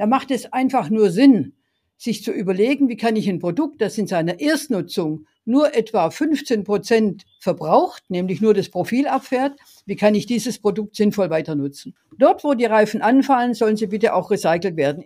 [0.00, 1.52] Da macht es einfach nur Sinn,
[1.98, 6.64] sich zu überlegen, wie kann ich ein Produkt, das in seiner Erstnutzung nur etwa 15
[6.64, 11.94] Prozent verbraucht, nämlich nur das Profil abfährt, wie kann ich dieses Produkt sinnvoll weiter nutzen.
[12.16, 15.04] Dort, wo die Reifen anfallen, sollen sie bitte auch recycelt werden.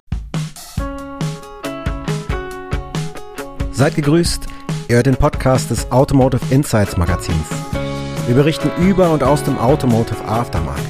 [3.73, 4.47] Seid gegrüßt,
[4.89, 7.49] ihr hört den Podcast des Automotive Insights Magazins.
[8.29, 10.85] Wir berichten über und aus dem Automotive Aftermarket.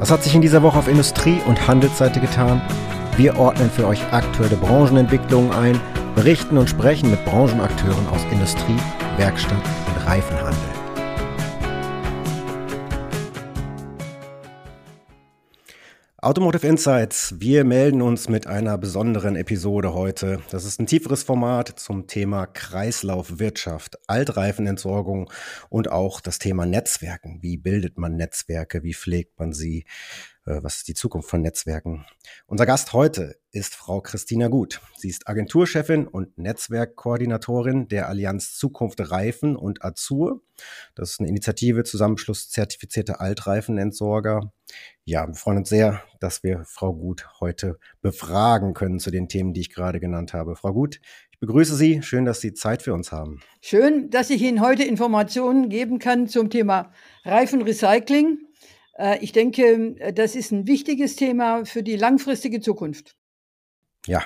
[0.00, 2.60] Was hat sich in dieser Woche auf Industrie- und Handelsseite getan?
[3.18, 5.80] Wir ordnen für euch aktuelle Branchenentwicklungen ein,
[6.14, 8.76] berichten und sprechen mit Branchenakteuren aus Industrie,
[9.16, 10.78] Werkstatt und Reifenhandel.
[16.20, 20.40] Automotive Insights, wir melden uns mit einer besonderen Episode heute.
[20.50, 25.28] Das ist ein tieferes Format zum Thema Kreislaufwirtschaft, Altreifenentsorgung
[25.70, 27.42] und auch das Thema Netzwerken.
[27.42, 28.84] Wie bildet man Netzwerke?
[28.84, 29.86] Wie pflegt man sie?
[30.48, 32.06] Äh, was ist die Zukunft von Netzwerken?
[32.46, 34.80] Unser Gast heute ist Frau Christina Gut.
[34.96, 40.40] Sie ist Agenturchefin und Netzwerkkoordinatorin der Allianz Zukunft Reifen und Azur.
[40.94, 44.52] Das ist eine Initiative Zusammenschluss zertifizierter Altreifenentsorger.
[45.04, 49.52] Ja, wir freuen uns sehr, dass wir Frau Gut heute befragen können zu den Themen,
[49.52, 50.56] die ich gerade genannt habe.
[50.56, 52.02] Frau Gut, ich begrüße Sie.
[52.02, 53.40] Schön, dass Sie Zeit für uns haben.
[53.60, 56.90] Schön, dass ich Ihnen heute Informationen geben kann zum Thema
[57.24, 58.47] Reifenrecycling.
[58.98, 63.16] Äh, ich denke, das ist ein wichtiges Thema für die langfristige Zukunft.
[64.06, 64.22] Ja,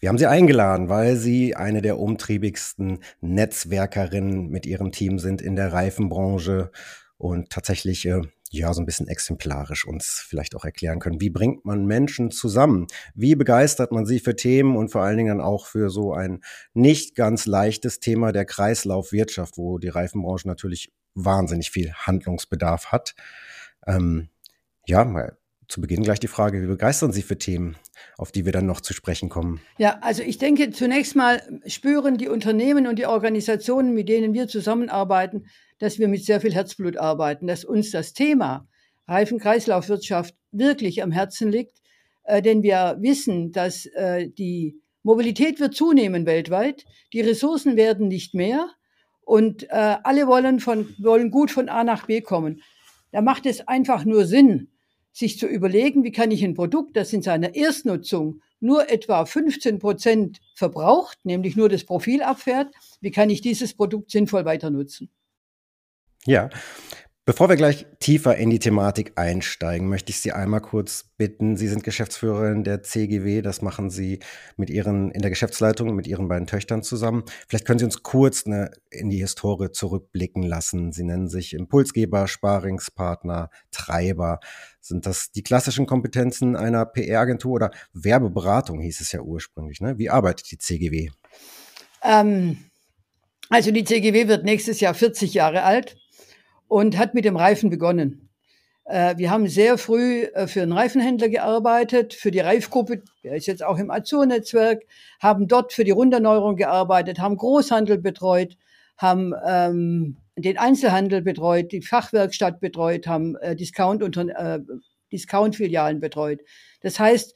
[0.00, 5.56] wir haben Sie eingeladen, weil Sie eine der umtriebigsten Netzwerkerinnen mit Ihrem Team sind in
[5.56, 6.70] der Reifenbranche
[7.18, 11.20] und tatsächlich äh, ja so ein bisschen exemplarisch uns vielleicht auch erklären können.
[11.20, 12.86] Wie bringt man Menschen zusammen?
[13.14, 16.40] Wie begeistert man sie für Themen und vor allen Dingen auch für so ein
[16.74, 23.14] nicht ganz leichtes Thema der Kreislaufwirtschaft, wo die Reifenbranche natürlich wahnsinnig viel Handlungsbedarf hat?
[23.86, 24.28] Ähm,
[24.86, 25.36] ja, mal
[25.68, 27.76] zu Beginn gleich die Frage, wie begeistern Sie für Themen,
[28.18, 29.60] auf die wir dann noch zu sprechen kommen?
[29.78, 34.48] Ja, also ich denke, zunächst mal spüren die Unternehmen und die Organisationen, mit denen wir
[34.48, 35.46] zusammenarbeiten,
[35.78, 38.68] dass wir mit sehr viel Herzblut arbeiten, dass uns das Thema
[39.08, 41.80] Reifenkreislaufwirtschaft wirklich am Herzen liegt,
[42.24, 48.34] äh, denn wir wissen, dass äh, die Mobilität wird zunehmen weltweit, die Ressourcen werden nicht
[48.34, 48.68] mehr
[49.24, 52.62] und äh, alle wollen, von, wollen gut von A nach B kommen.
[53.12, 54.68] Da macht es einfach nur Sinn,
[55.12, 59.78] sich zu überlegen, wie kann ich ein Produkt, das in seiner Erstnutzung nur etwa 15
[59.78, 65.10] Prozent verbraucht, nämlich nur das Profil abfährt, wie kann ich dieses Produkt sinnvoll weiter nutzen?
[66.24, 66.48] Ja,
[67.24, 71.56] Bevor wir gleich tiefer in die Thematik einsteigen, möchte ich Sie einmal kurz bitten.
[71.56, 73.42] Sie sind Geschäftsführerin der CGW.
[73.42, 74.18] Das machen Sie
[74.56, 77.22] mit Ihren, in der Geschäftsleitung mit Ihren beiden Töchtern zusammen.
[77.46, 80.90] Vielleicht können Sie uns kurz eine, in die Historie zurückblicken lassen.
[80.90, 84.40] Sie nennen sich Impulsgeber, Sparingspartner, Treiber.
[84.80, 89.80] Sind das die klassischen Kompetenzen einer PR-Agentur oder Werbeberatung hieß es ja ursprünglich?
[89.80, 89.96] Ne?
[89.96, 91.10] Wie arbeitet die CGW?
[92.02, 92.58] Ähm,
[93.48, 96.01] also die CGW wird nächstes Jahr 40 Jahre alt
[96.72, 98.30] und hat mit dem Reifen begonnen.
[98.86, 103.46] Äh, wir haben sehr früh äh, für einen Reifenhändler gearbeitet, für die Reifgruppe, der ist
[103.46, 104.82] jetzt auch im Azur-Netzwerk,
[105.20, 108.56] haben dort für die Runderneuerung gearbeitet, haben Großhandel betreut,
[108.96, 114.60] haben ähm, den Einzelhandel betreut, die Fachwerkstatt betreut, haben äh, Discount äh,
[115.12, 116.40] Discount-Filialen betreut.
[116.80, 117.34] Das heißt,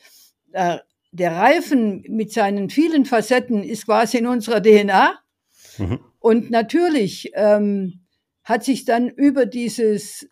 [0.53, 0.79] äh,
[1.13, 5.19] der Reifen mit seinen vielen Facetten ist quasi in unserer DNA.
[5.77, 6.01] Mhm.
[6.21, 8.06] Und natürlich ähm,
[8.47, 10.31] hat sich dann über dieses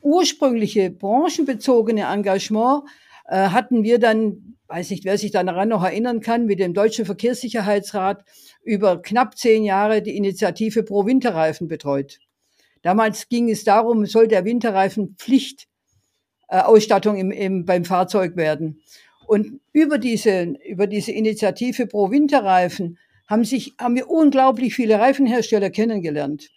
[0.00, 2.84] ursprüngliche branchenbezogene Engagement
[3.26, 7.04] äh, hatten wir dann, weiß nicht, wer sich daran noch erinnern kann, mit dem Deutschen
[7.04, 8.24] Verkehrssicherheitsrat
[8.62, 12.20] über knapp zehn Jahre die Initiative Pro Winterreifen betreut.
[12.82, 18.80] Damals ging es darum, soll der Winterreifen Pflichtausstattung äh, im, im, beim Fahrzeug werden.
[19.26, 22.96] Und über diese, über diese Initiative Pro Winterreifen
[23.26, 26.48] haben sich, haben wir unglaublich viele Reifenhersteller kennengelernt.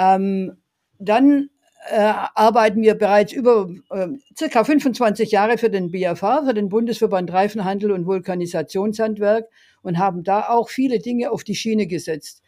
[0.00, 0.56] Ähm,
[0.98, 1.50] dann
[1.90, 7.30] äh, arbeiten wir bereits über äh, circa 25 Jahre für den BFH, für den Bundesverband
[7.30, 9.46] Reifenhandel und Vulkanisationshandwerk
[9.82, 12.42] und haben da auch viele Dinge auf die Schiene gesetzt.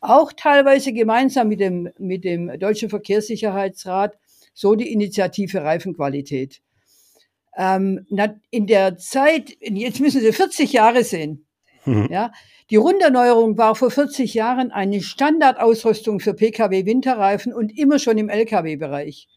[0.00, 4.18] Auch teilweise gemeinsam mit dem, mit dem Deutschen Verkehrssicherheitsrat,
[4.52, 6.60] so die Initiative Reifenqualität.
[7.56, 8.06] Ähm,
[8.50, 11.47] in der Zeit, jetzt müssen Sie 40 Jahre sehen,
[11.88, 12.08] mhm.
[12.10, 12.32] ja,
[12.70, 19.28] die Runderneuerung war vor 40 Jahren eine Standardausrüstung für Pkw-Winterreifen und immer schon im Lkw-Bereich.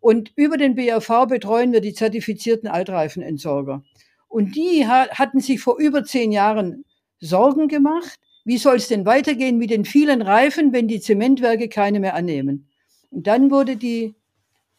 [0.00, 3.82] Und über den BRV betreuen wir die zertifizierten Altreifenentsorger.
[4.28, 6.84] Und die hatten sich vor über zehn Jahren
[7.20, 8.18] Sorgen gemacht.
[8.44, 12.68] Wie soll es denn weitergehen mit den vielen Reifen, wenn die Zementwerke keine mehr annehmen?
[13.10, 14.14] Und dann wurde die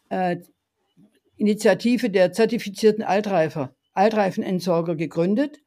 [0.08, 0.36] äh,
[1.36, 5.60] Initiative der zertifizierten Altreifer Altreifenentsorger gegründet.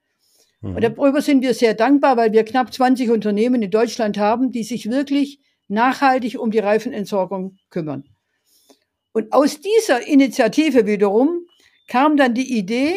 [0.63, 0.75] Mhm.
[0.75, 4.63] Und darüber sind wir sehr dankbar, weil wir knapp 20 Unternehmen in Deutschland haben, die
[4.63, 8.06] sich wirklich nachhaltig um die Reifenentsorgung kümmern.
[9.12, 11.45] Und aus dieser Initiative wiederum
[11.88, 12.95] kam dann die Idee,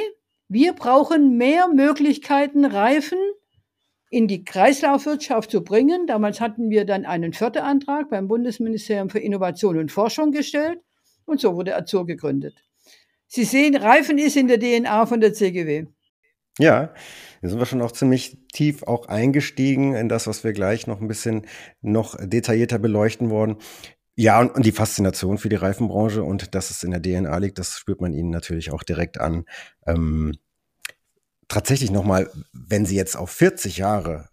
[0.48, 3.18] wir brauchen mehr Möglichkeiten, Reifen
[4.10, 6.06] in die Kreislaufwirtschaft zu bringen.
[6.06, 10.78] Damals hatten wir dann einen Förderantrag beim Bundesministerium für Innovation und Forschung gestellt
[11.24, 12.54] und so wurde Azur gegründet.
[13.26, 15.86] Sie sehen, Reifen ist in der DNA von der CGW.
[16.58, 16.94] Ja,
[17.46, 21.00] da sind wir schon auch ziemlich tief auch eingestiegen in das, was wir gleich noch
[21.00, 21.46] ein bisschen
[21.80, 23.58] noch detaillierter beleuchten wollen.
[24.16, 27.58] Ja, und, und die Faszination für die Reifenbranche und dass es in der DNA liegt,
[27.58, 29.44] das spürt man ihnen natürlich auch direkt an.
[29.86, 30.32] Ähm,
[31.46, 34.28] tatsächlich nochmal, wenn Sie jetzt auf 40 Jahre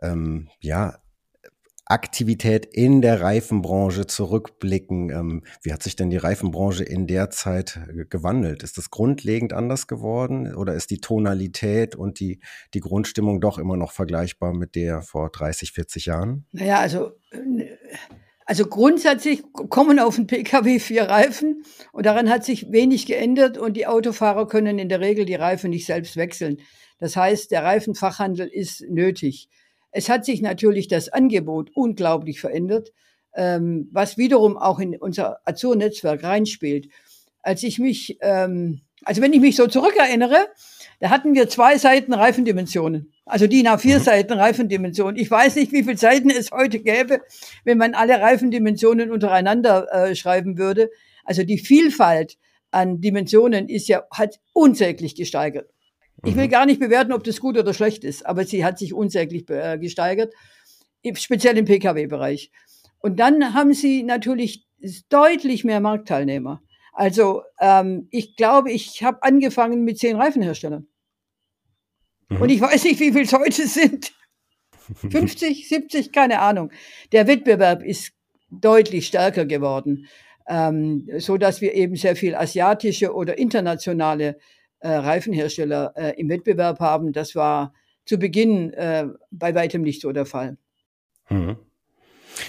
[0.00, 1.01] ähm, ja,
[1.92, 7.78] Aktivität in der Reifenbranche zurückblicken, ähm, wie hat sich denn die Reifenbranche in der Zeit
[7.86, 8.62] äh, gewandelt?
[8.62, 12.40] Ist das grundlegend anders geworden oder ist die Tonalität und die,
[12.72, 16.46] die Grundstimmung doch immer noch vergleichbar mit der vor 30, 40 Jahren?
[16.52, 17.66] Naja, also äh,
[18.46, 21.62] also grundsätzlich kommen auf den Pkw vier Reifen
[21.92, 25.70] und daran hat sich wenig geändert und die Autofahrer können in der Regel die Reifen
[25.70, 26.58] nicht selbst wechseln.
[26.98, 29.48] Das heißt, der Reifenfachhandel ist nötig.
[29.92, 32.92] Es hat sich natürlich das Angebot unglaublich verändert,
[33.34, 36.88] ähm, was wiederum auch in unser Azur-Netzwerk reinspielt.
[37.42, 40.48] Als ich mich, ähm, also wenn ich mich so zurückerinnere,
[41.00, 43.12] da hatten wir zwei Seiten Reifendimensionen.
[43.26, 44.02] Also DIN A4 mhm.
[44.02, 45.16] Seiten Reifendimensionen.
[45.16, 47.20] Ich weiß nicht, wie viele Seiten es heute gäbe,
[47.64, 50.90] wenn man alle Reifendimensionen untereinander äh, schreiben würde.
[51.24, 52.38] Also die Vielfalt
[52.70, 55.70] an Dimensionen ist ja, hat unsäglich gesteigert.
[56.24, 56.50] Ich will mhm.
[56.50, 59.78] gar nicht bewerten, ob das gut oder schlecht ist, aber sie hat sich unsäglich äh,
[59.78, 60.32] gesteigert,
[61.14, 62.52] speziell im Pkw-Bereich.
[62.98, 64.66] Und dann haben sie natürlich
[65.08, 66.62] deutlich mehr Marktteilnehmer.
[66.92, 70.86] Also ähm, ich glaube, ich habe angefangen mit zehn Reifenherstellern.
[72.28, 74.12] Und ich weiß nicht, wie viel es heute sind.
[75.10, 76.70] 50, 70, keine Ahnung.
[77.12, 78.12] Der Wettbewerb ist
[78.50, 80.06] deutlich stärker geworden,
[80.46, 84.38] ähm, so dass wir eben sehr viel asiatische oder internationale
[84.82, 87.12] äh, Reifenhersteller äh, im Wettbewerb haben.
[87.12, 87.72] Das war
[88.04, 90.56] zu Beginn äh, bei weitem nicht so der Fall.
[91.30, 91.56] Mhm.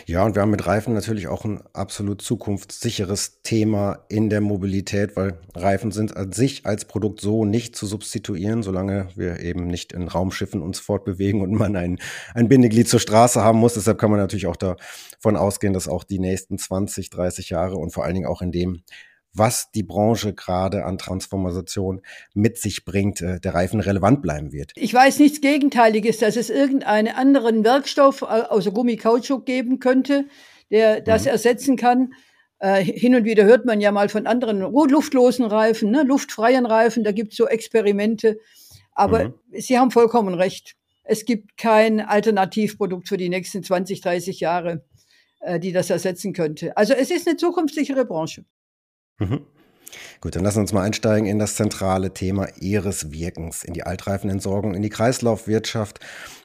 [0.06, 5.15] Ja, und wir haben mit Reifen natürlich auch ein absolut zukunftssicheres Thema in der Mobilität,
[5.15, 9.94] weil Reifen sind an sich als Produkt so nicht zu substituieren, solange wir eben nicht
[9.94, 12.00] in Raumschiffen uns fortbewegen und man ein,
[12.33, 13.74] ein Bindeglied zur Straße haben muss.
[13.74, 17.91] Deshalb kann man natürlich auch davon ausgehen, dass auch die nächsten 20, 30 Jahre und
[17.91, 18.83] vor allen Dingen auch in dem
[19.33, 22.01] was die Branche gerade an Transformation
[22.33, 24.71] mit sich bringt, äh, der Reifen relevant bleiben wird.
[24.75, 30.25] Ich weiß nichts Gegenteiliges, dass es irgendeinen anderen Werkstoff außer Gummikautschuk geben könnte,
[30.71, 31.30] der das mhm.
[31.30, 32.13] ersetzen kann.
[32.59, 37.03] Äh, hin und wieder hört man ja mal von anderen luftlosen Reifen, ne, luftfreien Reifen,
[37.03, 38.39] da gibt es so Experimente.
[38.94, 39.33] Aber mhm.
[39.51, 40.75] Sie haben vollkommen recht.
[41.03, 44.86] Es gibt kein Alternativprodukt für die nächsten 20, 30 Jahre,
[45.41, 46.77] äh, die das ersetzen könnte.
[46.77, 48.45] Also es ist eine zukunftssichere Branche.
[49.19, 49.45] Mhm.
[50.21, 53.83] Gut, dann lassen wir uns mal einsteigen in das zentrale Thema Ihres Wirkens, in die
[53.83, 56.00] Altreifenentsorgung, in die Kreislaufwirtschaft.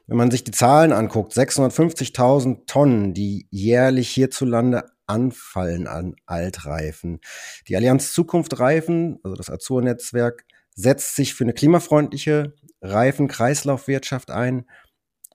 [0.06, 7.20] Wenn man sich die Zahlen anguckt, 650.000 Tonnen, die jährlich hierzulande anfallen an Altreifen.
[7.66, 10.44] Die Allianz Zukunft Reifen, also das Azur-Netzwerk,
[10.74, 14.66] setzt sich für eine klimafreundliche Reifenkreislaufwirtschaft ein.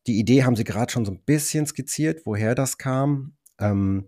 [0.07, 3.35] Die Idee haben Sie gerade schon so ein bisschen skizziert, woher das kam.
[3.59, 4.07] Ähm,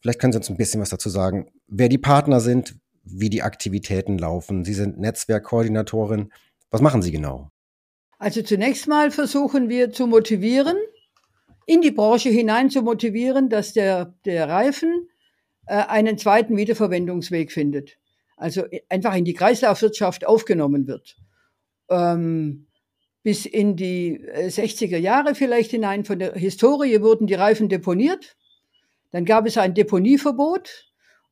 [0.00, 3.42] vielleicht können Sie uns ein bisschen was dazu sagen, wer die Partner sind, wie die
[3.42, 4.64] Aktivitäten laufen.
[4.64, 6.32] Sie sind Netzwerkkoordinatorin.
[6.70, 7.50] Was machen Sie genau?
[8.18, 10.76] Also zunächst mal versuchen wir zu motivieren,
[11.66, 15.08] in die Branche hinein zu motivieren, dass der, der Reifen
[15.66, 17.98] äh, einen zweiten Wiederverwendungsweg findet.
[18.36, 21.16] Also einfach in die Kreislaufwirtschaft aufgenommen wird.
[21.90, 22.66] Ähm,
[23.22, 28.36] bis in die 60er äh, Jahre vielleicht hinein von der Historie wurden die Reifen deponiert.
[29.10, 30.85] Dann gab es ein Deponieverbot.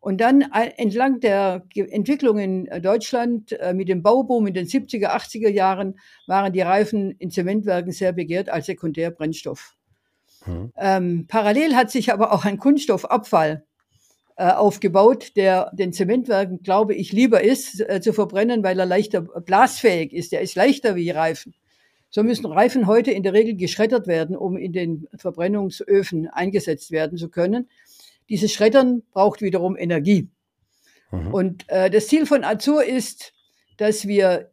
[0.05, 0.43] Und dann
[0.77, 5.99] entlang der Entwicklung in äh, Deutschland äh, mit dem Bauboom in den 70er, 80er Jahren
[6.27, 9.75] waren die Reifen in Zementwerken sehr begehrt als Sekundärbrennstoff.
[10.43, 10.73] Hm.
[10.77, 13.65] Ähm, parallel hat sich aber auch ein Kunststoffabfall
[14.37, 19.23] äh, aufgebaut, der den Zementwerken, glaube ich, lieber ist äh, zu verbrennen, weil er leichter
[19.23, 20.33] blasfähig ist.
[20.33, 21.55] Der ist leichter wie Reifen.
[22.11, 27.17] So müssen Reifen heute in der Regel geschreddert werden, um in den Verbrennungsöfen eingesetzt werden
[27.17, 27.71] zu können.
[28.29, 30.29] Dieses Schreddern braucht wiederum Energie.
[31.11, 31.35] Mhm.
[31.35, 33.33] Und äh, das Ziel von Azur ist,
[33.77, 34.51] dass wir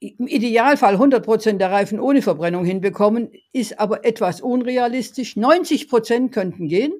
[0.00, 5.36] im Idealfall 100 Prozent der Reifen ohne Verbrennung hinbekommen, ist aber etwas unrealistisch.
[5.36, 6.92] 90 Prozent könnten gehen,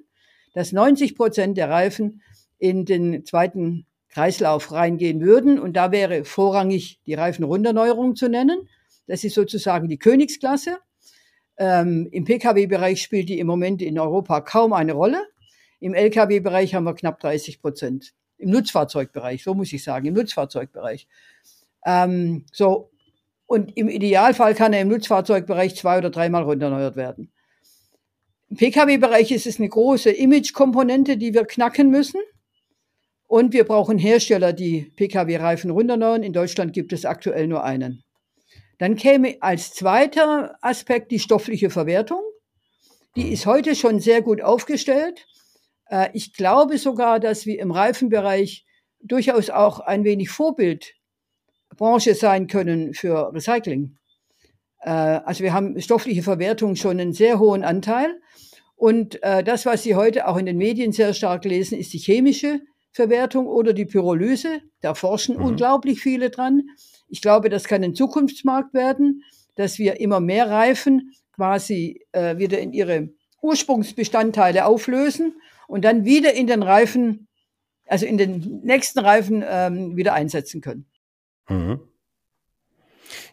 [0.53, 2.23] dass 90 Prozent der Reifen
[2.59, 5.61] in den zweiten Kreislauf reingehen würden.
[5.61, 8.69] Und da wäre vorrangig die Reifenrunderneuerung zu nennen.
[9.07, 10.79] Das ist sozusagen die Königsklasse.
[11.57, 15.23] Ähm, Im Pkw-Bereich spielt die im Moment in Europa kaum eine Rolle.
[15.81, 18.15] Im Lkw-Bereich haben wir knapp 30 Prozent.
[18.37, 21.09] Im Nutzfahrzeugbereich, so muss ich sagen, im Nutzfahrzeugbereich.
[21.85, 22.91] Ähm, so,
[23.47, 27.33] und im Idealfall kann er im Nutzfahrzeugbereich zwei oder dreimal runterneuert werden.
[28.51, 32.21] Im Pkw-Bereich ist es eine große Image-Komponente, die wir knacken müssen.
[33.27, 36.23] Und wir brauchen Hersteller, die Pkw-Reifen runterneuern.
[36.23, 38.05] In Deutschland gibt es aktuell nur einen.
[38.79, 42.23] Dann käme als zweiter Aspekt die stoffliche Verwertung.
[43.17, 45.27] Die ist heute schon sehr gut aufgestellt.
[45.89, 48.65] Äh, ich glaube sogar, dass wir im Reifenbereich
[49.01, 53.97] durchaus auch ein wenig Vorbildbranche sein können für Recycling.
[54.81, 58.21] Äh, also wir haben stoffliche Verwertung schon einen sehr hohen Anteil.
[58.77, 61.99] Und äh, das, was Sie heute auch in den Medien sehr stark lesen, ist die
[61.99, 62.61] chemische
[62.93, 64.61] Verwertung oder die Pyrolyse.
[64.81, 65.45] Da forschen mhm.
[65.45, 66.63] unglaublich viele dran.
[67.09, 69.25] Ich glaube, das kann ein Zukunftsmarkt werden,
[69.57, 73.09] dass wir immer mehr Reifen quasi äh, wieder in ihre
[73.43, 75.35] Ursprungsbestandteile auflösen
[75.69, 77.29] und dann wieder in den Reifen,
[77.87, 80.87] also in den nächsten Reifen ähm, wieder einsetzen können.
[81.49, 81.81] Mhm.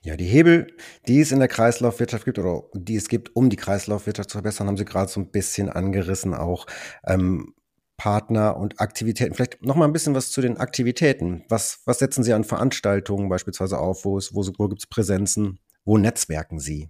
[0.04, 0.68] Ja, die Hebel,
[1.08, 4.68] die es in der Kreislaufwirtschaft gibt oder die es gibt, um die Kreislaufwirtschaft zu verbessern,
[4.68, 6.68] haben Sie gerade so ein bisschen angerissen auch.
[7.08, 7.54] Ähm,
[7.98, 9.34] Partner und Aktivitäten.
[9.34, 11.46] Vielleicht noch mal ein bisschen was zu den Aktivitäten.
[11.48, 14.04] Was, was setzen Sie an Veranstaltungen beispielsweise auf?
[14.04, 15.60] Wo, ist, wo, wo gibt es Präsenzen?
[15.86, 16.90] Wo netzwerken Sie?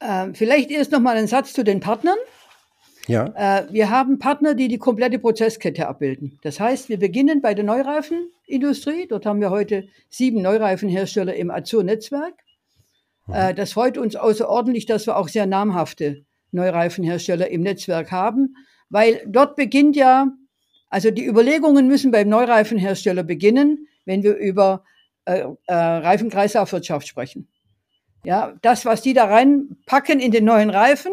[0.00, 2.18] Ähm, vielleicht erst noch mal ein Satz zu den Partnern.
[3.06, 3.26] Ja.
[3.36, 6.38] Äh, wir haben Partner, die die komplette Prozesskette abbilden.
[6.42, 9.06] Das heißt, wir beginnen bei der Neureifenindustrie.
[9.08, 12.34] Dort haben wir heute sieben Neureifenhersteller im Azur-Netzwerk.
[13.26, 13.34] Mhm.
[13.34, 18.56] Äh, das freut uns außerordentlich, dass wir auch sehr namhafte Neureifenhersteller im Netzwerk haben,
[18.88, 20.28] weil dort beginnt ja,
[20.88, 24.84] also die Überlegungen müssen beim Neureifenhersteller beginnen, wenn wir über
[25.24, 27.48] äh, äh, Reifenkreislaufwirtschaft sprechen.
[28.24, 31.12] Ja, das, was die da reinpacken in den neuen Reifen,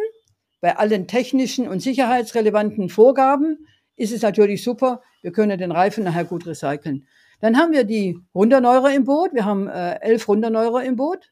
[0.61, 5.01] bei allen technischen und sicherheitsrelevanten Vorgaben ist es natürlich super.
[5.21, 7.07] Wir können den Reifen nachher gut recyceln.
[7.39, 9.33] Dann haben wir die Runderneurer im Boot.
[9.33, 11.29] Wir haben äh, elf Runderneurer im Boot,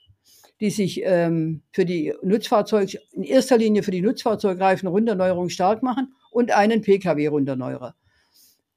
[0.59, 6.13] die sich ähm, für die Nutzfahrzeug, in erster Linie für die Nutzfahrzeugreifen Runderneuerung stark machen
[6.31, 7.95] und einen Pkw-Runderneurer.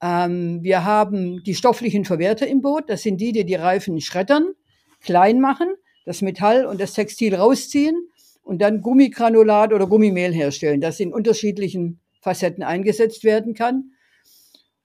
[0.02, 2.90] Ähm, wir haben die stofflichen Verwerter im Boot.
[2.90, 4.52] Das sind die, die die Reifen schreddern,
[5.00, 5.68] klein machen,
[6.04, 8.09] das Metall und das Textil rausziehen
[8.42, 13.92] und dann Gummigranulat oder Gummimehl herstellen, das in unterschiedlichen Facetten eingesetzt werden kann.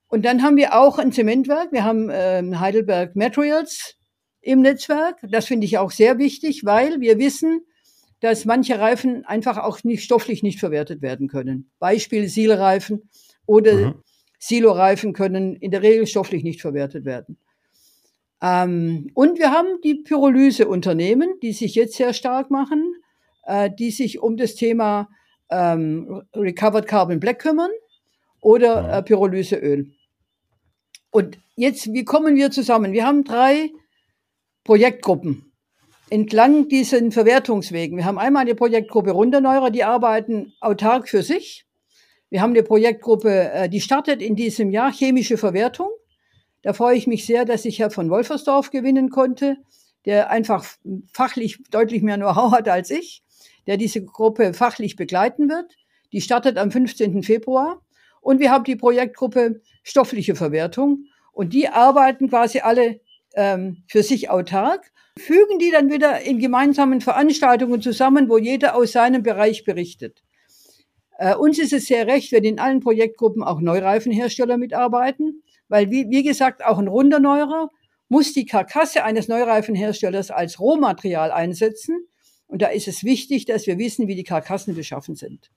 [0.08, 1.70] Und dann haben wir auch ein Zementwerk.
[1.70, 3.96] Wir haben äh, Heidelberg Materials
[4.40, 5.18] im Netzwerk.
[5.30, 7.60] Das finde ich auch sehr wichtig, weil wir wissen,
[8.20, 11.70] dass manche Reifen einfach auch nicht stofflich nicht verwertet werden können.
[11.78, 13.08] Beispiel Silreifen
[13.46, 13.94] oder mhm.
[14.38, 17.36] Siloreifen können in der Regel stofflich nicht verwertet werden.
[18.40, 22.94] Ähm, und wir haben die Pyrolyseunternehmen, die sich jetzt sehr stark machen
[23.48, 25.08] äh, die sich um das Thema
[25.50, 27.70] ähm, Recovered Carbon Black kümmern
[28.40, 29.90] oder äh, Pyrolyseöl.
[31.10, 32.92] Und jetzt, wie kommen wir zusammen?
[32.92, 33.70] Wir haben drei
[34.64, 35.52] Projektgruppen
[36.10, 37.96] entlang diesen Verwertungswegen.
[37.96, 41.66] Wir haben einmal eine Projektgruppe Runderneurer, die arbeiten autark für sich.
[42.30, 45.88] Wir haben eine Projektgruppe, äh, die startet in diesem Jahr chemische Verwertung.
[46.62, 49.56] Da freue ich mich sehr, dass ich Herr von Wolfersdorf gewinnen konnte,
[50.04, 50.66] der einfach
[51.12, 53.22] fachlich deutlich mehr Know-how hat als ich
[53.68, 55.76] der diese Gruppe fachlich begleiten wird.
[56.12, 57.22] Die startet am 15.
[57.22, 57.82] Februar.
[58.20, 61.04] Und wir haben die Projektgruppe Stoffliche Verwertung.
[61.32, 63.00] Und die arbeiten quasi alle
[63.34, 68.92] ähm, für sich autark, fügen die dann wieder in gemeinsamen Veranstaltungen zusammen, wo jeder aus
[68.92, 70.22] seinem Bereich berichtet.
[71.18, 76.08] Äh, uns ist es sehr recht, wenn in allen Projektgruppen auch Neureifenhersteller mitarbeiten, weil, wie,
[76.08, 77.68] wie gesagt, auch ein Runderneuerer
[78.08, 82.08] muss die Karkasse eines Neureifenherstellers als Rohmaterial einsetzen
[82.48, 85.50] und da ist es wichtig, dass wir wissen, wie die Karkassen beschaffen sind.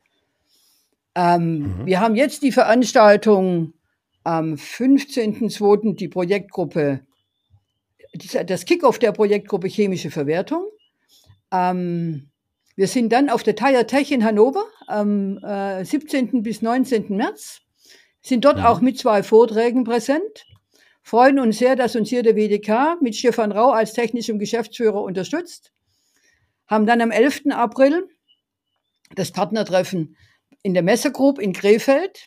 [1.15, 1.85] Ähm, mhm.
[1.85, 3.73] Wir haben jetzt die Veranstaltung
[4.23, 5.95] am 15.02.
[5.95, 7.01] die Projektgruppe,
[8.45, 10.65] das Kickoff der Projektgruppe Chemische Verwertung.
[11.51, 12.29] Ähm,
[12.75, 16.43] wir sind dann auf der Tire Tech in Hannover am äh, 17.
[16.43, 17.15] bis 19.
[17.15, 17.61] März,
[18.21, 18.65] sind dort mhm.
[18.65, 20.45] auch mit zwei Vorträgen präsent,
[21.01, 25.71] freuen uns sehr, dass uns hier der WDK mit Stefan Rau als technischem Geschäftsführer unterstützt
[26.71, 27.51] haben dann am 11.
[27.51, 28.07] April
[29.13, 30.15] das Partnertreffen
[30.63, 32.25] in der Messe Group in Krefeld.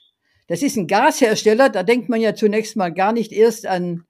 [0.49, 4.05] Das ist ein Gashersteller, da denkt man ja zunächst mal gar nicht erst an,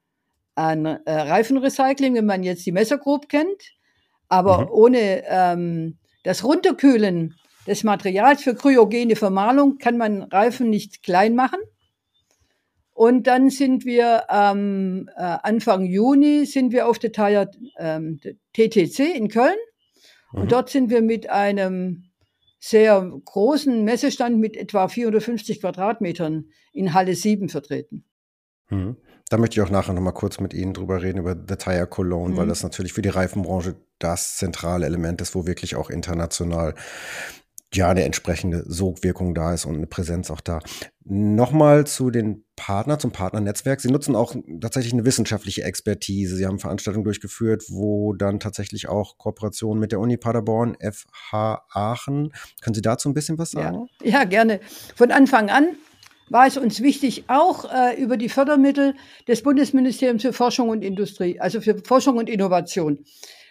[0.57, 3.62] an äh, Reifenrecycling, wenn man jetzt die Messer Group kennt.
[4.29, 4.71] Aber mhm.
[4.73, 7.37] ohne ähm, das Runterkühlen
[7.69, 11.61] des Materials für kryogene Vermahlung kann man Reifen nicht klein machen.
[12.93, 18.21] Und dann sind wir ähm, äh, Anfang Juni sind wir auf der Tire ähm,
[18.53, 19.57] TTC in Köln.
[20.35, 20.43] Mhm.
[20.43, 22.11] Und dort sind wir mit einem
[22.59, 28.05] sehr großen Messestand mit etwa 450 Quadratmetern in Halle 7 vertreten.
[28.71, 28.97] Mhm.
[29.29, 32.35] Da möchte ich auch nachher nochmal kurz mit Ihnen drüber reden, über The Tire Cologne,
[32.35, 32.37] mhm.
[32.37, 36.75] weil das natürlich für die Reifenbranche das zentrale Element ist, wo wirklich auch international
[37.73, 40.61] ja eine entsprechende Sogwirkung da ist und eine Präsenz auch da.
[41.04, 43.80] Nochmal zu den Partnern, zum Partnernetzwerk.
[43.80, 46.37] Sie nutzen auch tatsächlich eine wissenschaftliche Expertise.
[46.37, 52.33] Sie haben Veranstaltungen durchgeführt, wo dann tatsächlich auch Kooperationen mit der Uni Paderborn, FH Aachen.
[52.62, 53.87] Können Sie dazu ein bisschen was sagen?
[54.02, 54.61] Ja, ja gerne.
[54.94, 55.76] Von Anfang an
[56.30, 58.94] war es uns wichtig, auch äh, über die Fördermittel
[59.28, 63.04] des Bundesministeriums für Forschung und Industrie, also für Forschung und Innovation.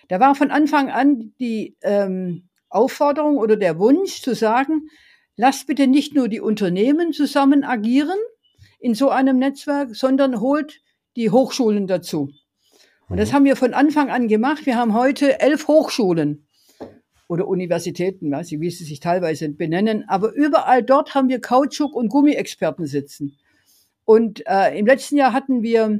[0.08, 4.89] Da war von Anfang an die ähm, Aufforderung oder der Wunsch zu sagen,
[5.36, 8.18] lasst bitte nicht nur die Unternehmen zusammen agieren
[8.80, 10.82] in so einem Netzwerk, sondern holt
[11.15, 12.30] die Hochschulen dazu.
[13.10, 13.36] Und das mhm.
[13.36, 14.65] haben wir von Anfang an gemacht.
[14.65, 16.48] Wir haben heute elf Hochschulen
[17.27, 21.94] oder Universitäten, weiß ich, wie sie sich teilweise benennen, aber überall dort haben wir Kautschuk-
[21.94, 23.38] und Gummiexperten sitzen.
[24.06, 26.00] Und äh, im letzten Jahr hatten wir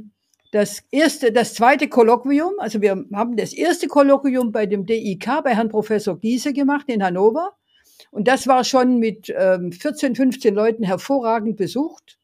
[0.54, 5.52] das erste, das zweite Kolloquium, also wir haben das erste Kolloquium bei dem DIK bei
[5.52, 7.56] Herrn Professor Giese gemacht in Hannover.
[8.12, 12.18] Und das war schon mit ähm, 14, 15 Leuten hervorragend besucht.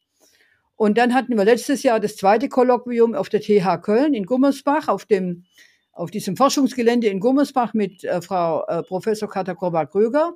[0.77, 4.87] Und dann hatten wir letztes Jahr das zweite Kolloquium auf der TH Köln in Gummersbach
[4.87, 5.45] auf dem
[5.91, 10.35] auf diesem Forschungsgelände in Gummersbach mit äh, Frau äh, Professor Katakova-Kröger.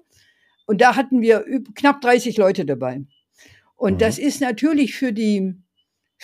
[0.67, 1.45] Und da hatten wir
[1.77, 3.03] knapp 30 Leute dabei.
[3.77, 3.99] Und mhm.
[3.99, 5.55] das ist natürlich für die,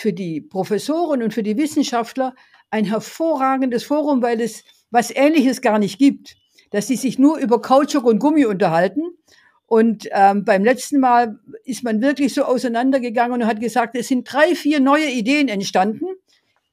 [0.00, 2.34] für die Professoren und für die Wissenschaftler
[2.70, 6.36] ein hervorragendes Forum, weil es was Ähnliches gar nicht gibt,
[6.70, 9.02] dass sie sich nur über Kautschuk und Gummi unterhalten.
[9.66, 14.30] Und ähm, beim letzten Mal ist man wirklich so auseinandergegangen und hat gesagt, es sind
[14.32, 16.06] drei, vier neue Ideen entstanden,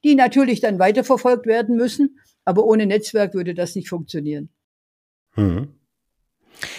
[0.04, 2.18] die natürlich dann weiterverfolgt werden müssen.
[2.44, 4.48] Aber ohne Netzwerk würde das nicht funktionieren.
[5.34, 5.77] Hm.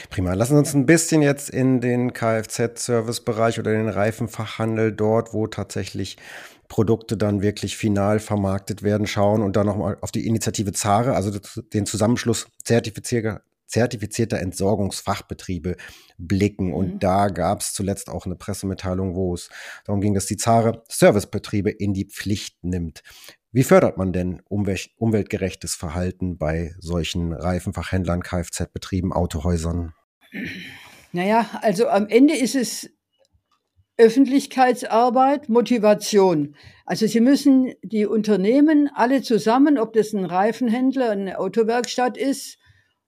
[0.10, 0.34] Prima.
[0.34, 6.18] Lassen Sie uns ein bisschen jetzt in den Kfz-Service-Bereich oder den Reifenfachhandel dort, wo tatsächlich
[6.68, 11.32] Produkte dann wirklich final vermarktet werden, schauen und dann nochmal auf die Initiative ZARE, also
[11.74, 15.78] den Zusammenschluss zertifizierter, zertifizierter Entsorgungsfachbetriebe
[16.18, 16.74] blicken.
[16.74, 17.00] Und mhm.
[17.00, 19.50] da gab es zuletzt auch eine Pressemitteilung, wo es
[19.86, 23.02] darum ging, dass die ZARE Servicebetriebe in die Pflicht nimmt.
[23.52, 29.94] Wie fördert man denn umweltgerechtes Verhalten bei solchen Reifenfachhändlern, Kfz-Betrieben, Autohäusern?
[31.14, 32.92] Naja, also am Ende ist es
[33.98, 36.56] Öffentlichkeitsarbeit, Motivation.
[36.86, 42.60] Also Sie müssen die Unternehmen alle zusammen, ob das ein Reifenhändler, eine Autowerkstatt ist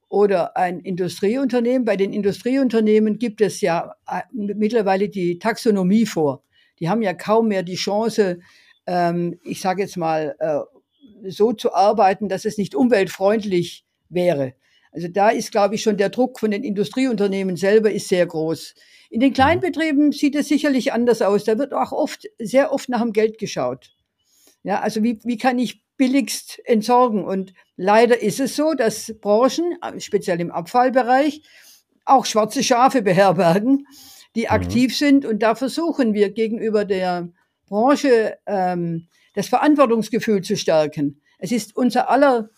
[0.10, 1.86] oder ein Industrieunternehmen.
[1.86, 6.44] Bei den Industrieunternehmen gibt es ja äh, mittlerweile die Taxonomie vor.
[6.80, 8.40] Die haben ja kaum mehr die Chance,
[8.88, 10.60] ähm, ich sage jetzt mal, äh,
[11.30, 14.54] so zu arbeiten, dass es nicht umweltfreundlich wäre.
[14.92, 18.76] Also da ist, glaube ich, schon der Druck von den Industrieunternehmen selber ist sehr groß.
[19.10, 21.44] In den Kleinbetrieben sieht es sicherlich anders aus.
[21.44, 23.92] Da wird auch oft, sehr oft nach dem Geld geschaut.
[24.64, 27.24] Ja, also wie, wie kann ich billigst entsorgen?
[27.24, 31.42] Und leider ist es so, dass Branchen, speziell im Abfallbereich,
[32.06, 33.88] auch schwarze Schafe beherbergen,
[34.36, 34.52] die mhm.
[34.52, 35.26] aktiv sind.
[35.26, 37.30] Und da versuchen wir gegenüber der
[37.72, 41.22] Branche ähm, das Verantwortungsgefühl zu stärken.
[41.40, 42.50] Es ist unser aller,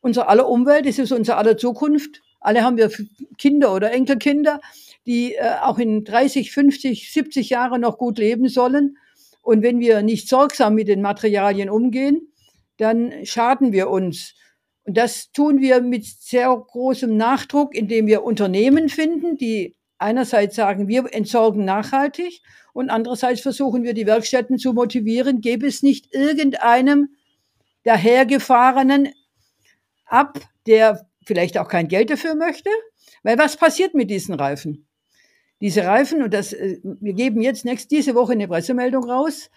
[0.00, 2.20] unser aller Umwelt, es ist unser aller Zukunft.
[2.38, 2.90] Alle haben wir
[3.38, 4.60] Kinder oder Enkelkinder,
[5.06, 8.98] die äh, auch in 30, 50, 70 Jahren noch gut leben sollen.
[9.40, 12.28] Und wenn wir nicht sorgsam mit den Materialien umgehen,
[12.76, 14.34] dann schaden wir uns.
[14.84, 20.88] Und das tun wir mit sehr großem Nachdruck, indem wir Unternehmen finden, die einerseits sagen,
[20.88, 22.40] wir entsorgen nachhaltig
[22.72, 27.08] und andererseits versuchen wir die Werkstätten zu motivieren, gäbe es nicht irgendeinem
[27.84, 29.08] dahergefahrenen
[30.06, 32.70] ab, der vielleicht auch kein Geld dafür möchte.
[33.22, 34.86] Weil was passiert mit diesen Reifen?
[35.60, 39.50] Diese Reifen, und das, äh, wir geben jetzt nächst, diese Woche eine Pressemeldung raus,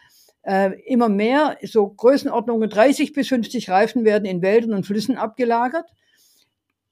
[0.44, 5.90] äh, immer mehr, so Größenordnungen 30 bis 50 Reifen werden in Wäldern und Flüssen abgelagert.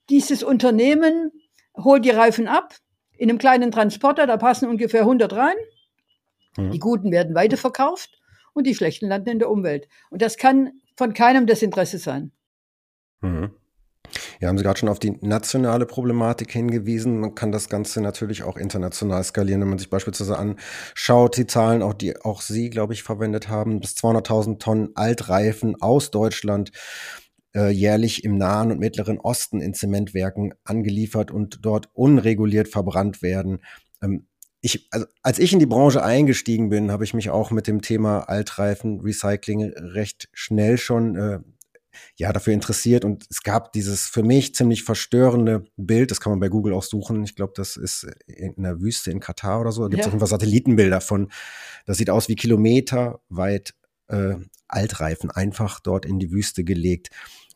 [0.10, 1.32] Dieses Unternehmen
[1.76, 2.76] holt die Reifen ab,
[3.20, 5.56] in einem kleinen Transporter, da passen ungefähr 100 rein.
[6.58, 6.72] Mhm.
[6.72, 8.18] Die guten werden weiterverkauft
[8.54, 9.88] und die schlechten landen in der Umwelt.
[10.10, 12.32] Und das kann von keinem das Interesse sein.
[13.22, 13.52] Mhm.
[14.40, 17.20] Ja, haben Sie gerade schon auf die nationale Problematik hingewiesen.
[17.20, 21.84] Man kann das Ganze natürlich auch international skalieren, wenn man sich beispielsweise anschaut, die Zahlen,
[21.84, 26.72] auch die auch Sie, glaube ich, verwendet haben, bis 200.000 Tonnen Altreifen aus Deutschland
[27.56, 33.60] äh, jährlich im Nahen und Mittleren Osten in Zementwerken angeliefert und dort unreguliert verbrannt werden.
[34.02, 34.28] Ähm,
[34.62, 37.82] ich, also als ich in die Branche eingestiegen bin, habe ich mich auch mit dem
[37.82, 41.40] Thema Altreifen, Recycling recht schnell schon äh,
[42.18, 46.40] ja dafür interessiert und es gab dieses für mich ziemlich verstörende Bild, das kann man
[46.40, 47.24] bei Google auch suchen.
[47.24, 49.84] Ich glaube, das ist in der Wüste in Katar oder so.
[49.84, 50.08] Da gibt es ja.
[50.08, 51.32] auf jeden Fall Satellitenbilder von.
[51.86, 53.74] Das sieht aus wie kilometerweit
[54.10, 54.36] äh,
[54.68, 57.10] Altreifen einfach dort in die Wüste gelegt.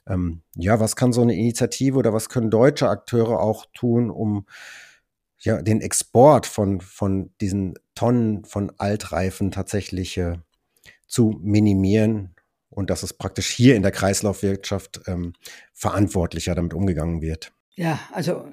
[0.08, 4.46] Ähm, ja, was kann so eine Initiative oder was können deutsche Akteure auch tun, um
[5.40, 10.38] ja, den Export von, von diesen Tonnen von Altreifen tatsächlich äh,
[11.08, 12.34] zu minimieren
[12.70, 15.34] und dass es praktisch hier in der Kreislaufwirtschaft ähm,
[15.74, 17.54] verantwortlicher damit umgegangen wird.
[17.76, 18.48] Ja, also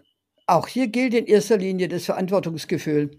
[0.47, 3.13] auch hier gilt in erster Linie das Verantwortungsgefühl.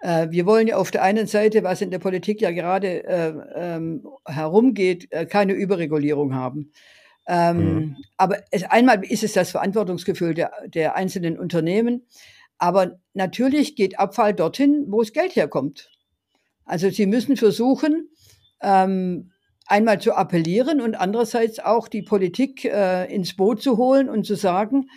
[0.00, 3.32] Äh, wir wollen ja auf der einen Seite, was in der Politik ja gerade äh,
[3.54, 6.72] ähm, herumgeht, äh, keine Überregulierung haben.
[7.26, 7.96] Ähm, mhm.
[8.16, 12.06] Aber es, einmal ist es das Verantwortungsgefühl der, der einzelnen Unternehmen.
[12.58, 15.90] Aber natürlich geht Abfall dorthin, wo das Geld herkommt.
[16.64, 18.10] Also sie müssen versuchen,
[18.60, 19.32] ähm,
[19.66, 24.36] einmal zu appellieren und andererseits auch die Politik äh, ins Boot zu holen und zu
[24.36, 24.88] sagen,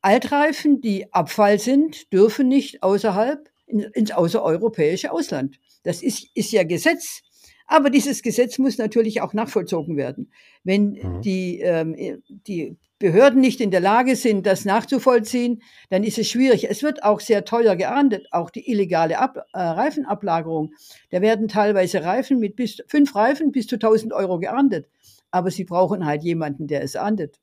[0.00, 5.58] Altreifen, die Abfall sind, dürfen nicht außerhalb ins außereuropäische Ausland.
[5.82, 7.22] Das ist, ist ja Gesetz.
[7.66, 10.30] Aber dieses Gesetz muss natürlich auch nachvollzogen werden.
[10.62, 11.22] Wenn mhm.
[11.22, 16.70] die, ähm, die Behörden nicht in der Lage sind, das nachzuvollziehen, dann ist es schwierig.
[16.70, 20.72] Es wird auch sehr teuer geahndet, auch die illegale Ab äh, Reifenablagerung.
[21.10, 24.88] Da werden teilweise Reifen mit bis fünf Reifen bis zu 1000 Euro geahndet.
[25.30, 27.38] Aber sie brauchen halt jemanden, der es ahndet.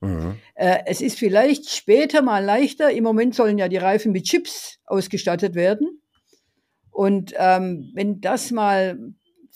[0.00, 0.36] Mhm.
[0.54, 2.90] Äh, es ist vielleicht später mal leichter.
[2.90, 6.00] Im Moment sollen ja die Reifen mit Chips ausgestattet werden.
[6.90, 8.98] Und ähm, wenn das mal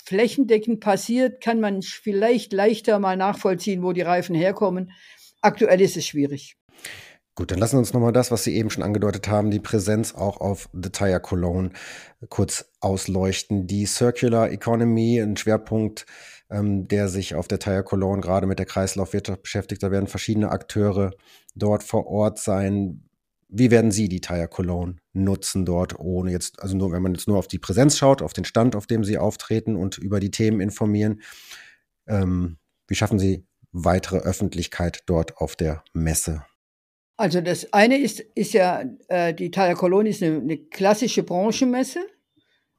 [0.04, 4.92] flächendeckend passiert, kann man vielleicht leichter mal nachvollziehen, wo die Reifen herkommen.
[5.40, 6.56] Aktuell ist es schwierig.
[7.34, 10.14] Gut, dann lassen wir uns nochmal das, was Sie eben schon angedeutet haben, die Präsenz
[10.14, 11.70] auch auf The Tire Cologne
[12.28, 13.66] kurz ausleuchten.
[13.66, 16.04] Die Circular Economy, ein Schwerpunkt,
[16.52, 19.82] ähm, der sich auf der Tire Cologne gerade mit der Kreislaufwirtschaft beschäftigt.
[19.82, 21.10] Da werden verschiedene Akteure
[21.54, 23.08] dort vor Ort sein.
[23.48, 27.28] Wie werden Sie die Tire Cologne nutzen dort, ohne jetzt, also nur, wenn man jetzt
[27.28, 30.30] nur auf die Präsenz schaut, auf den Stand, auf dem Sie auftreten und über die
[30.30, 31.22] Themen informieren?
[32.06, 36.44] Ähm, wie schaffen Sie weitere Öffentlichkeit dort auf der Messe?
[37.16, 42.00] Also das eine ist, ist ja, äh, die Thalia Cologne ist eine, eine klassische Branchenmesse.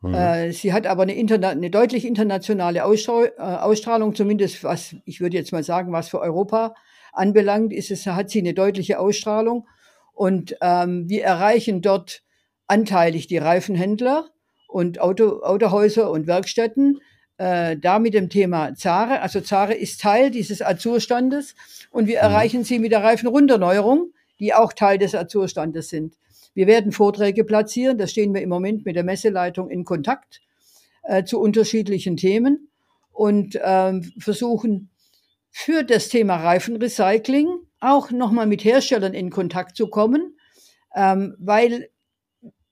[0.03, 0.13] Mhm.
[0.13, 5.21] Äh, sie hat aber eine, interna eine deutlich internationale Ausstrahl äh, Ausstrahlung, zumindest was, ich
[5.21, 6.75] würde jetzt mal sagen, was für Europa
[7.13, 9.67] anbelangt, ist es, hat sie eine deutliche Ausstrahlung.
[10.13, 12.21] Und ähm, wir erreichen dort
[12.67, 14.29] anteilig die Reifenhändler
[14.67, 16.99] und Auto, Autohäuser und Werkstätten
[17.37, 19.21] äh, da mit dem Thema Zare.
[19.21, 21.55] Also Zare ist Teil dieses Azurstandes
[21.91, 22.23] und wir mhm.
[22.23, 26.15] erreichen sie mit der Reifenrunderneuerung, die auch Teil des Azurstandes sind.
[26.53, 30.41] Wir werden Vorträge platzieren, da stehen wir im Moment mit der Messeleitung in Kontakt
[31.03, 32.69] äh, zu unterschiedlichen Themen
[33.11, 34.89] und ähm, versuchen
[35.49, 37.47] für das Thema Reifenrecycling
[37.79, 40.37] auch nochmal mit Herstellern in Kontakt zu kommen,
[40.95, 41.89] ähm, weil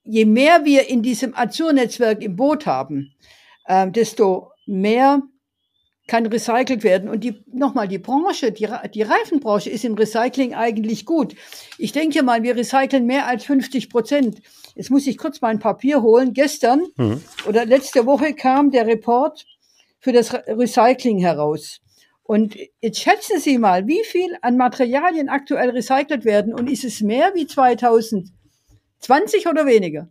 [0.04, 3.14] je mehr wir in diesem Azur-Netzwerk im Boot haben,
[3.66, 5.22] äh, desto mehr
[6.08, 7.10] kann recycelt werden.
[7.10, 11.36] Und die, nochmal, die Branche, die, die Reifenbranche ist im Recycling eigentlich gut.
[11.78, 14.42] Ich denke mal, wir recyceln mehr als 50 Prozent.
[14.76, 16.34] Jetzt muss ich kurz mal ein Papier holen.
[16.34, 17.22] Gestern mhm.
[17.48, 19.46] oder letzte Woche kam der Report
[20.00, 21.82] für das Recycling heraus.
[22.24, 27.02] Und jetzt schätzen Sie mal, wie viel an Materialien aktuell recycelt werden und ist es
[27.02, 30.08] mehr wie 2020 oder weniger?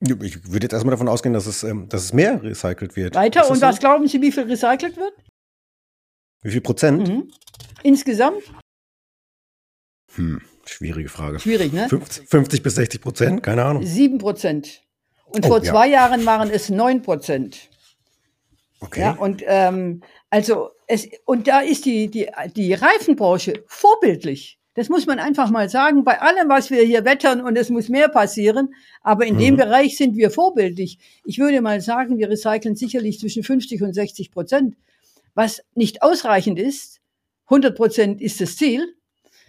[0.00, 3.14] Ich würde jetzt erstmal davon ausgehen, dass es, ähm, dass es mehr recycelt wird.
[3.14, 3.62] Weiter, und so?
[3.62, 5.12] was glauben Sie, wie viel recycelt wird?
[6.42, 7.08] Wie viel Prozent?
[7.08, 7.32] Mhm.
[7.82, 8.42] Insgesamt?
[10.14, 11.40] Hm, schwierige Frage.
[11.40, 11.88] Schwierig, ne?
[11.88, 13.84] 50, 50 bis 60 Prozent, keine Ahnung.
[13.84, 14.82] 7 Prozent.
[15.26, 15.72] Und oh, vor ja.
[15.72, 17.68] zwei Jahren waren es 9 Prozent.
[18.80, 19.00] Okay.
[19.00, 24.57] Ja, und ähm, also es, und da ist die, die, die Reifenbranche vorbildlich.
[24.78, 26.04] Das muss man einfach mal sagen.
[26.04, 29.40] Bei allem, was wir hier wettern und es muss mehr passieren, aber in mhm.
[29.40, 31.00] dem Bereich sind wir vorbildlich.
[31.24, 34.76] Ich würde mal sagen, wir recyceln sicherlich zwischen 50 und 60 Prozent,
[35.34, 37.00] was nicht ausreichend ist.
[37.46, 38.94] 100 Prozent ist das Ziel.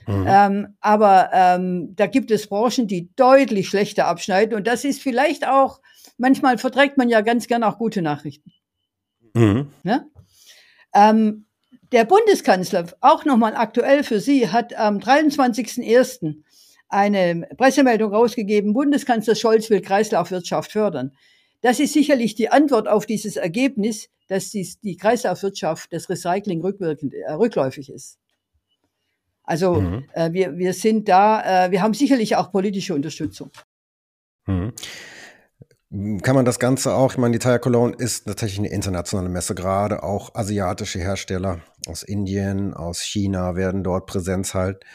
[0.07, 0.25] Mhm.
[0.27, 4.55] Ähm, aber ähm, da gibt es Branchen, die deutlich schlechter abschneiden.
[4.55, 5.79] Und das ist vielleicht auch,
[6.17, 8.51] manchmal verträgt man ja ganz gern auch gute Nachrichten.
[9.35, 9.67] Mhm.
[9.83, 10.05] Ja?
[10.95, 11.45] Ähm,
[11.91, 16.43] der Bundeskanzler, auch nochmal aktuell für Sie, hat am 23.01.
[16.87, 21.11] eine Pressemeldung rausgegeben, Bundeskanzler Scholz will Kreislaufwirtschaft fördern.
[21.61, 27.13] Das ist sicherlich die Antwort auf dieses Ergebnis, dass die, die Kreislaufwirtschaft, das Recycling rückwirkend,
[27.13, 28.17] äh, rückläufig ist.
[29.43, 30.05] Also mhm.
[30.13, 33.49] äh, wir, wir sind da, äh, wir haben sicherlich auch politische Unterstützung.
[34.45, 34.73] Mhm.
[35.91, 39.55] Kann man das Ganze auch, ich meine, die Tire Cologne ist tatsächlich eine internationale Messe,
[39.55, 44.85] gerade auch asiatische Hersteller aus Indien, aus China werden dort Präsenz halt.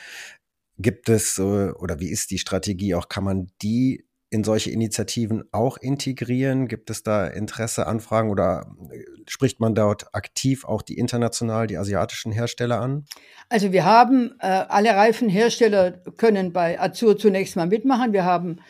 [0.79, 5.45] Gibt es äh, oder wie ist die Strategie auch, kann man die in solche Initiativen
[5.51, 6.69] auch integrieren?
[6.69, 11.77] Gibt es da Interesse, Anfragen oder äh, spricht man dort aktiv auch die international, die
[11.77, 13.05] asiatischen Hersteller an?
[13.49, 18.13] Also wir haben, äh, alle Reifenhersteller können bei Azur zunächst mal mitmachen.
[18.13, 18.61] Wir haben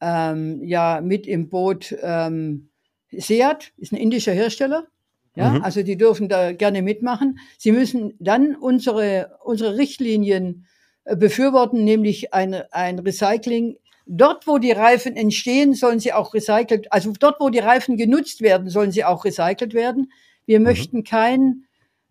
[0.00, 2.70] ähm, ja mit im Boot ähm,
[3.10, 4.86] Seat, ist ein indischer Hersteller.
[5.34, 5.62] Ja, mhm.
[5.62, 7.38] also die dürfen da gerne mitmachen.
[7.58, 10.66] Sie müssen dann unsere, unsere Richtlinien
[11.04, 13.76] äh, befürworten, nämlich ein, ein Recycling.
[14.06, 18.40] Dort, wo die Reifen entstehen, sollen sie auch recycelt, also dort, wo die Reifen genutzt
[18.40, 20.10] werden, sollen sie auch recycelt werden.
[20.44, 20.64] Wir mhm.
[20.64, 21.64] möchten kein,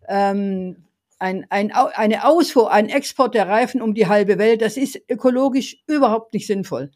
[0.08, 0.84] ähm,
[1.18, 4.62] ein, ein, eine Ausfuhr, ein Export der Reifen um die halbe Welt.
[4.62, 6.92] Das ist ökologisch überhaupt nicht sinnvoll.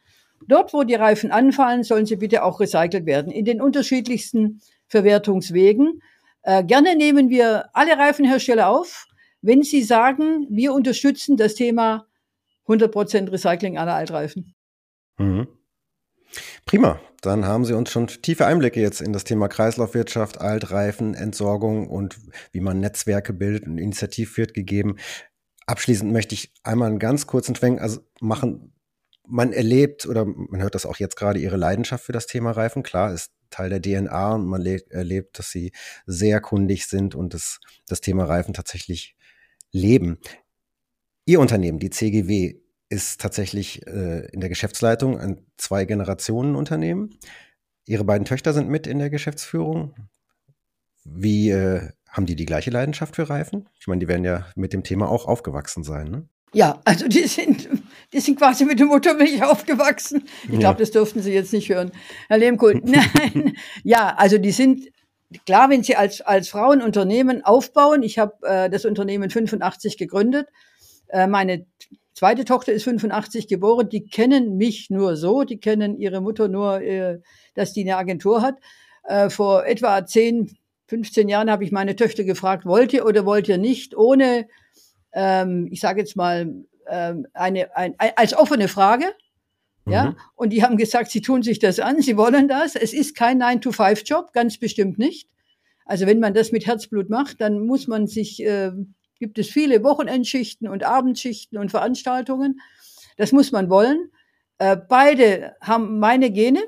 [0.48, 6.02] Dort, wo die Reifen anfallen, sollen sie bitte auch recycelt werden, in den unterschiedlichsten Verwertungswegen.
[6.42, 9.07] Äh, gerne nehmen wir alle Reifenhersteller auf,
[9.40, 12.07] wenn sie sagen, wir unterstützen das Thema
[12.66, 14.55] 100% Recycling aller Altreifen.
[15.18, 15.48] Mhm.
[16.64, 21.88] Prima, dann haben Sie uns schon tiefe Einblicke jetzt in das Thema Kreislaufwirtschaft, Altreifen, Entsorgung
[21.88, 22.18] und
[22.52, 24.96] wie man Netzwerke bildet und Initiativ führt gegeben.
[25.66, 28.71] Abschließend möchte ich einmal einen ganz kurzen Schwenk also machen
[29.26, 32.82] man erlebt oder man hört das auch jetzt gerade ihre Leidenschaft für das Thema Reifen.
[32.82, 35.72] Klar, ist Teil der DNA und man erlebt, dass sie
[36.06, 39.16] sehr kundig sind und das, das Thema Reifen tatsächlich
[39.70, 40.18] leben.
[41.24, 47.16] Ihr Unternehmen, die CGW, ist tatsächlich äh, in der Geschäftsleitung ein Zwei-Generationen-Unternehmen.
[47.87, 49.94] Ihre beiden Töchter sind mit in der Geschäftsführung.
[51.02, 53.66] Wie äh, haben die die gleiche Leidenschaft für Reifen?
[53.80, 56.08] Ich meine, die werden ja mit dem Thema auch aufgewachsen sein.
[56.08, 56.28] Ne?
[56.52, 57.66] Ja, also die sind,
[58.12, 60.25] die sind quasi mit der Muttermilch aufgewachsen.
[60.51, 61.92] Ich glaube, das dürften Sie jetzt nicht hören,
[62.29, 62.81] Herr Lehmkohl.
[62.85, 64.88] Nein, ja, also die sind
[65.46, 68.03] klar, wenn Sie als als Frauen Unternehmen aufbauen.
[68.03, 70.48] Ich habe äh, das Unternehmen 85 gegründet.
[71.09, 71.66] Äh, meine
[72.14, 73.88] zweite Tochter ist 85 geboren.
[73.88, 75.44] Die kennen mich nur so.
[75.44, 77.20] Die kennen ihre Mutter nur, äh,
[77.55, 78.57] dass die eine Agentur hat.
[79.05, 83.48] Äh, vor etwa 10, 15 Jahren habe ich meine Töchter gefragt, wollt ihr oder wollt
[83.48, 84.46] ihr nicht, ohne
[85.12, 86.53] ähm, ich sage jetzt mal,
[86.88, 89.06] ähm, eine, ein, als offene Frage.
[89.84, 90.16] Ja, mhm.
[90.36, 92.76] und die haben gesagt, sie tun sich das an, sie wollen das.
[92.76, 95.28] Es ist kein 9-to-5-Job, ganz bestimmt nicht.
[95.84, 98.70] Also wenn man das mit Herzblut macht, dann muss man sich, äh,
[99.18, 102.60] gibt es viele Wochenendschichten und Abendschichten und Veranstaltungen.
[103.16, 104.10] Das muss man wollen.
[104.58, 106.62] Äh, beide haben meine Gene.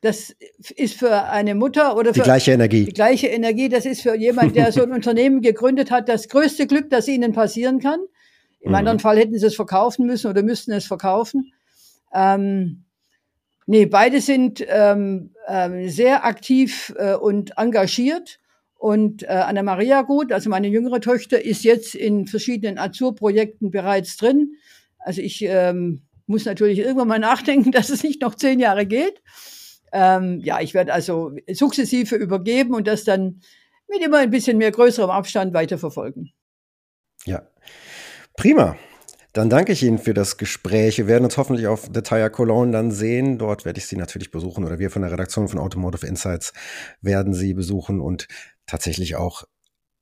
[0.00, 0.34] Das
[0.76, 2.84] ist für eine Mutter oder für die gleiche Energie.
[2.84, 3.68] Die gleiche Energie.
[3.68, 7.32] Das ist für jemand, der so ein Unternehmen gegründet hat, das größte Glück, das ihnen
[7.32, 8.00] passieren kann.
[8.66, 8.78] Im mhm.
[8.78, 11.52] anderen Fall hätten sie es verkaufen müssen oder müssten es verkaufen.
[12.12, 12.82] Ähm,
[13.66, 18.40] nee, beide sind ähm, ähm, sehr aktiv äh, und engagiert.
[18.76, 24.56] Und äh, Anna-Maria Gut, also meine jüngere Tochter, ist jetzt in verschiedenen Azur-Projekten bereits drin.
[24.98, 29.22] Also ich ähm, muss natürlich irgendwann mal nachdenken, dass es nicht noch zehn Jahre geht.
[29.92, 33.42] Ähm, ja, ich werde also sukzessive übergeben und das dann
[33.88, 36.32] mit immer ein bisschen mehr größerem Abstand weiterverfolgen.
[37.26, 37.46] Ja,
[38.36, 38.76] Prima.
[39.32, 40.96] Dann danke ich Ihnen für das Gespräch.
[40.96, 43.36] Wir werden uns hoffentlich auf The Tire Cologne dann sehen.
[43.36, 46.54] Dort werde ich Sie natürlich besuchen oder wir von der Redaktion von Automotive Insights
[47.02, 48.28] werden Sie besuchen und
[48.66, 49.44] tatsächlich auch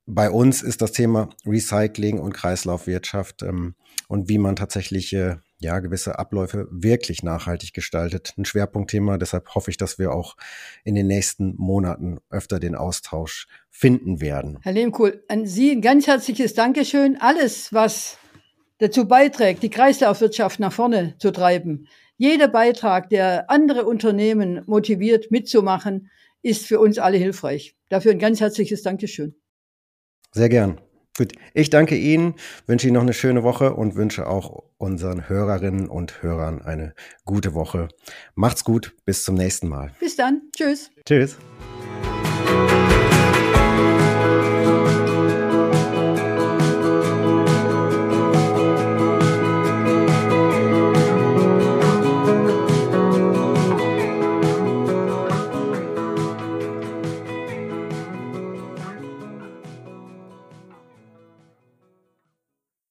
[0.07, 3.75] bei uns ist das Thema Recycling und Kreislaufwirtschaft ähm,
[4.07, 8.35] und wie man tatsächlich äh, ja gewisse Abläufe wirklich nachhaltig gestaltet.
[8.37, 9.17] Ein Schwerpunktthema.
[9.17, 10.37] Deshalb hoffe ich, dass wir auch
[10.85, 14.59] in den nächsten Monaten öfter den Austausch finden werden.
[14.63, 17.17] Herr Lehmkohl, an Sie ein ganz herzliches Dankeschön.
[17.19, 18.19] Alles, was
[18.79, 21.89] dazu beiträgt, die Kreislaufwirtschaft nach vorne zu treiben.
[22.17, 26.11] Jeder Beitrag, der andere Unternehmen motiviert mitzumachen,
[26.43, 27.75] ist für uns alle hilfreich.
[27.89, 29.35] Dafür ein ganz herzliches Dankeschön.
[30.33, 30.81] Sehr gern.
[31.17, 32.35] Gut, ich danke Ihnen,
[32.67, 37.55] wünsche Ihnen noch eine schöne Woche und wünsche auch unseren Hörerinnen und Hörern eine gute
[37.55, 37.89] Woche.
[38.35, 39.93] Macht's gut, bis zum nächsten Mal.
[40.01, 40.43] Bis dann.
[40.57, 40.91] Tschüss.
[41.07, 41.39] Tschüss.